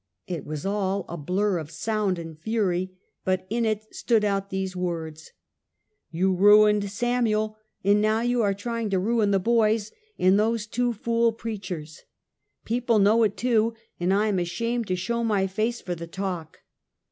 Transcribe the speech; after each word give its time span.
It 0.25 0.47
was 0.47 0.65
all 0.65 1.05
a 1.07 1.15
blur 1.15 1.59
of 1.59 1.69
sound 1.69 2.17
and 2.17 2.35
fury, 2.35 2.97
but 3.23 3.45
in 3.51 3.65
it 3.65 3.93
stood 3.93 4.25
out 4.25 4.49
these 4.49 4.75
words:" 4.75 5.31
You 6.09 6.33
ruined 6.33 6.89
Samuel, 6.89 7.55
and 7.83 8.01
now 8.01 8.21
you 8.21 8.41
are 8.41 8.55
trying 8.55 8.89
to 8.89 8.99
ruin 8.99 9.29
the 9.29 9.37
boys 9.37 9.91
and 10.17 10.39
those 10.39 10.65
two 10.65 10.91
fool 10.91 11.31
preachers. 11.33 12.01
People 12.65 12.97
know 12.97 13.21
it, 13.21 13.37
too, 13.37 13.75
and 13.99 14.11
I 14.11 14.25
am 14.25 14.39
ashamed 14.39 14.87
to 14.87 14.95
show 14.95 15.23
my 15.23 15.45
face 15.45 15.81
for 15.81 15.93
the 15.93 16.07
talk." 16.07 16.63